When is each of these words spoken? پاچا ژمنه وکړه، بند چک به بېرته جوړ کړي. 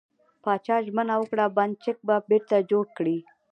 پاچا 0.43 0.75
ژمنه 0.85 1.15
وکړه، 1.19 1.45
بند 1.57 1.73
چک 1.83 1.97
به 2.07 2.15
بېرته 2.29 2.55
جوړ 2.69 2.85
کړي. 2.97 3.17